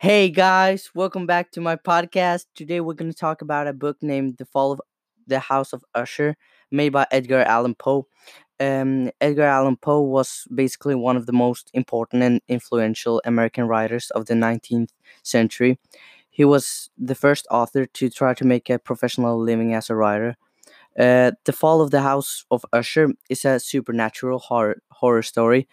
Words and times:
Hey 0.00 0.30
guys, 0.30 0.90
welcome 0.94 1.26
back 1.26 1.50
to 1.52 1.60
my 1.60 1.74
podcast. 1.76 2.46
Today 2.54 2.80
we're 2.80 2.94
going 2.94 3.10
to 3.10 3.16
talk 3.16 3.42
about 3.42 3.66
a 3.66 3.72
book 3.72 3.96
named 4.00 4.36
The 4.38 4.44
Fall 4.44 4.72
of 4.72 4.80
the 5.26 5.40
House 5.40 5.72
of 5.72 5.84
Usher, 5.94 6.36
made 6.70 6.90
by 6.90 7.06
Edgar 7.10 7.40
Allan 7.42 7.74
Poe. 7.74 8.06
Um, 8.60 9.10
Edgar 9.20 9.44
Allan 9.44 9.76
Poe 9.76 10.00
was 10.02 10.46
basically 10.54 10.94
one 10.94 11.16
of 11.16 11.26
the 11.26 11.32
most 11.32 11.70
important 11.74 12.22
and 12.22 12.40
influential 12.48 13.20
American 13.24 13.66
writers 13.66 14.10
of 14.10 14.26
the 14.26 14.34
19th 14.34 14.90
century. 15.22 15.78
He 16.30 16.44
was 16.44 16.90
the 16.96 17.14
first 17.16 17.46
author 17.50 17.86
to 17.86 18.10
try 18.10 18.34
to 18.34 18.44
make 18.44 18.70
a 18.70 18.78
professional 18.78 19.38
living 19.40 19.74
as 19.74 19.90
a 19.90 19.96
writer. 19.96 20.36
Uh, 20.98 21.32
the 21.44 21.52
Fall 21.52 21.80
of 21.80 21.90
the 21.92 22.02
House 22.02 22.44
of 22.50 22.64
Usher 22.72 23.10
is 23.30 23.44
a 23.44 23.60
supernatural 23.60 24.38
horror, 24.40 24.82
horror 24.90 25.22
story. 25.22 25.68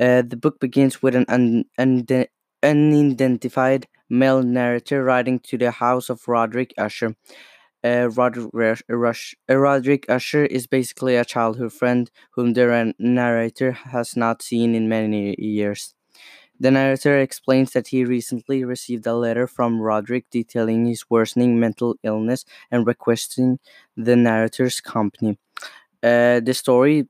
Uh, 0.00 0.22
the 0.22 0.36
book 0.36 0.58
begins 0.60 1.02
with 1.02 1.14
an 1.14 1.24
un- 1.28 1.64
unde- 1.78 2.28
unidentified 2.64 3.86
male 4.08 4.42
narrator 4.42 5.04
writing 5.04 5.38
to 5.40 5.58
the 5.58 5.70
house 5.70 6.08
of 6.10 6.26
Roderick 6.26 6.72
Usher. 6.78 7.14
Uh, 7.84 8.08
Roderick, 8.08 8.82
Rush, 8.88 9.34
uh, 9.50 9.56
Roderick 9.56 10.06
Usher 10.08 10.46
is 10.46 10.66
basically 10.66 11.16
a 11.16 11.24
childhood 11.24 11.72
friend 11.72 12.10
whom 12.30 12.54
the 12.54 12.94
narrator 12.98 13.72
has 13.72 14.16
not 14.16 14.42
seen 14.42 14.74
in 14.74 14.88
many 14.88 15.36
years. 15.38 15.94
The 16.58 16.70
narrator 16.70 17.18
explains 17.18 17.72
that 17.72 17.88
he 17.88 18.04
recently 18.04 18.64
received 18.64 19.06
a 19.06 19.14
letter 19.14 19.46
from 19.46 19.80
Roderick 19.80 20.26
detailing 20.30 20.86
his 20.86 21.10
worsening 21.10 21.60
mental 21.60 21.96
illness 22.02 22.44
and 22.70 22.86
requesting 22.86 23.58
the 23.96 24.16
narrator's 24.16 24.80
company. 24.80 25.36
Uh, 26.02 26.40
the 26.40 26.54
story 26.54 27.08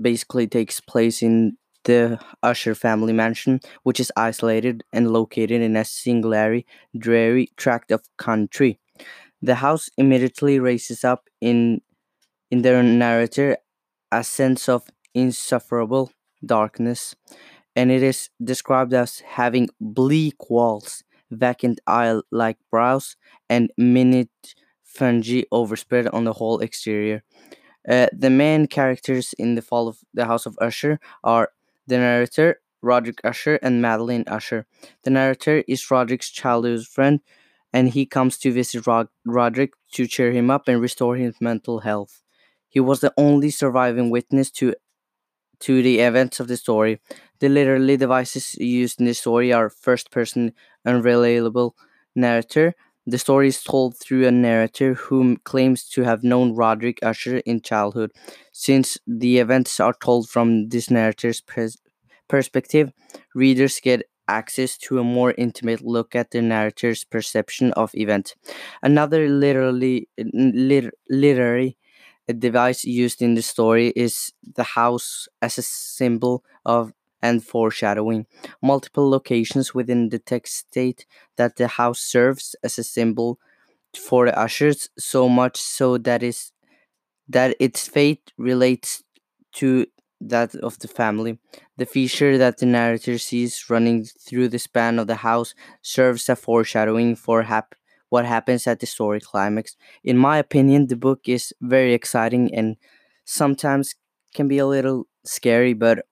basically 0.00 0.46
takes 0.46 0.80
place 0.80 1.22
in 1.22 1.56
the 1.84 2.18
Usher 2.42 2.74
family 2.74 3.12
mansion, 3.12 3.60
which 3.82 4.00
is 4.00 4.12
isolated 4.16 4.84
and 4.92 5.12
located 5.12 5.62
in 5.62 5.76
a 5.76 5.84
singularly 5.84 6.66
dreary 6.96 7.50
tract 7.56 7.90
of 7.90 8.02
country. 8.16 8.78
The 9.42 9.56
house 9.56 9.88
immediately 9.96 10.58
raises 10.58 11.04
up 11.04 11.28
in 11.40 11.80
in 12.50 12.62
their 12.62 12.82
narrator 12.82 13.56
a 14.12 14.24
sense 14.24 14.68
of 14.68 14.84
insufferable 15.14 16.12
darkness, 16.44 17.14
and 17.76 17.90
it 17.90 18.02
is 18.02 18.30
described 18.42 18.92
as 18.92 19.20
having 19.20 19.68
bleak 19.80 20.50
walls, 20.50 21.04
vacant 21.30 21.80
eye-like 21.86 22.58
brows, 22.70 23.16
and 23.48 23.70
minute 23.78 24.30
fungi 24.84 25.42
overspread 25.52 26.08
on 26.08 26.24
the 26.24 26.32
whole 26.34 26.60
exterior. 26.60 27.22
Uh, 27.88 28.08
the 28.12 28.30
main 28.30 28.66
characters 28.66 29.34
in 29.38 29.54
the 29.54 29.62
Fall 29.62 29.88
of 29.88 29.98
the 30.12 30.26
House 30.26 30.46
of 30.46 30.58
Usher 30.60 31.00
are 31.24 31.50
the 31.90 31.98
narrator, 31.98 32.60
Roderick 32.82 33.20
Usher, 33.24 33.56
and 33.62 33.82
Madeline 33.82 34.24
Usher. 34.28 34.66
The 35.04 35.10
narrator 35.10 35.64
is 35.68 35.90
Roderick's 35.90 36.30
childhood 36.30 36.86
friend, 36.86 37.20
and 37.72 37.90
he 37.90 38.06
comes 38.06 38.38
to 38.40 38.52
visit 38.52 38.86
Rod- 38.86 39.08
Roderick 39.26 39.74
to 39.94 40.06
cheer 40.06 40.32
him 40.32 40.50
up 40.50 40.68
and 40.68 40.80
restore 40.80 41.16
his 41.16 41.40
mental 41.40 41.80
health. 41.80 42.22
He 42.68 42.80
was 42.80 43.00
the 43.00 43.14
only 43.18 43.50
surviving 43.50 44.10
witness 44.10 44.50
to 44.52 44.74
to 45.60 45.82
the 45.82 46.00
events 46.00 46.40
of 46.40 46.48
the 46.48 46.56
story. 46.56 47.00
The 47.40 47.48
literary 47.48 47.96
devices 47.96 48.54
used 48.56 49.00
in 49.00 49.06
the 49.06 49.14
story 49.14 49.52
are 49.52 49.68
first 49.70 50.10
person 50.10 50.52
unreliable 50.86 51.76
narrator. 52.14 52.74
The 53.10 53.18
story 53.18 53.48
is 53.48 53.62
told 53.62 53.96
through 53.96 54.24
a 54.26 54.30
narrator 54.30 54.94
whom 54.94 55.38
claims 55.38 55.88
to 55.94 56.02
have 56.02 56.22
known 56.22 56.54
Roderick 56.54 56.98
Usher 57.02 57.38
in 57.38 57.60
childhood. 57.60 58.12
Since 58.52 58.98
the 59.06 59.38
events 59.38 59.80
are 59.80 59.94
told 60.06 60.28
from 60.28 60.68
this 60.68 60.90
narrator's 60.90 61.40
pers- 61.40 61.82
perspective, 62.28 62.92
readers 63.34 63.80
get 63.80 64.08
access 64.28 64.78
to 64.78 65.00
a 65.00 65.04
more 65.04 65.34
intimate 65.36 65.80
look 65.82 66.14
at 66.14 66.30
the 66.30 66.40
narrator's 66.40 67.02
perception 67.04 67.72
of 67.72 67.90
events. 67.94 68.36
Another 68.80 69.28
literally 69.28 70.08
lit- 70.16 70.94
literary 71.08 71.76
device 72.38 72.84
used 72.84 73.20
in 73.22 73.34
the 73.34 73.42
story 73.42 73.88
is 73.96 74.32
the 74.54 74.62
house 74.62 75.26
as 75.42 75.58
a 75.58 75.62
symbol 75.62 76.44
of 76.64 76.92
and 77.22 77.44
foreshadowing. 77.44 78.26
Multiple 78.62 79.08
locations 79.08 79.74
within 79.74 80.08
the 80.10 80.18
text 80.18 80.56
state 80.56 81.06
that 81.36 81.56
the 81.56 81.68
house 81.68 82.00
serves 82.00 82.56
as 82.62 82.78
a 82.78 82.84
symbol 82.84 83.38
for 83.96 84.26
the 84.26 84.38
ushers, 84.38 84.88
so 84.98 85.28
much 85.28 85.60
so 85.60 85.98
that 85.98 86.22
is 86.22 86.52
that 87.28 87.56
its 87.60 87.86
fate 87.86 88.32
relates 88.36 89.02
to 89.52 89.86
that 90.20 90.54
of 90.56 90.78
the 90.80 90.88
family. 90.88 91.38
The 91.76 91.86
feature 91.86 92.36
that 92.38 92.58
the 92.58 92.66
narrator 92.66 93.18
sees 93.18 93.70
running 93.70 94.04
through 94.04 94.48
the 94.48 94.58
span 94.58 94.98
of 94.98 95.06
the 95.06 95.16
house 95.16 95.54
serves 95.82 96.28
a 96.28 96.36
foreshadowing 96.36 97.16
for 97.16 97.42
hap- 97.42 97.74
what 98.10 98.26
happens 98.26 98.66
at 98.66 98.80
the 98.80 98.86
story 98.86 99.20
climax. 99.20 99.76
In 100.04 100.18
my 100.18 100.38
opinion, 100.38 100.88
the 100.88 100.96
book 100.96 101.20
is 101.26 101.54
very 101.60 101.94
exciting 101.94 102.54
and 102.54 102.76
sometimes 103.24 103.94
can 104.34 104.48
be 104.48 104.58
a 104.58 104.66
little 104.66 105.06
scary, 105.24 105.72
but 105.72 106.04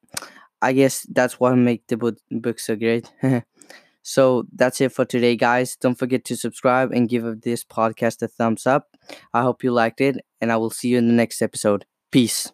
I 0.61 0.73
guess 0.73 1.07
that's 1.11 1.39
what 1.39 1.55
makes 1.57 1.85
the 1.89 1.97
book, 1.97 2.19
book 2.31 2.59
so 2.59 2.77
great. 2.77 3.11
so 4.03 4.45
that's 4.55 4.81
it 4.81 4.93
for 4.93 5.05
today, 5.05 5.37
guys. 5.37 5.77
Don't 5.77 5.99
forget 5.99 6.25
to 6.27 6.37
subscribe 6.37 6.93
and 6.93 7.09
give 7.09 7.43
this 7.43 7.65
podcast 7.65 8.23
a 8.23 8.29
thumbs 8.29 8.67
up. 8.67 8.89
I 9.33 9.43
hope 9.43 9.63
you 9.63 9.73
liked 9.73 10.01
it, 10.01 10.25
and 10.41 10.51
I 10.51 10.57
will 10.57 10.71
see 10.71 10.89
you 10.89 10.99
in 10.99 11.09
the 11.09 11.15
next 11.15 11.43
episode. 11.43 11.85
Peace. 12.11 12.53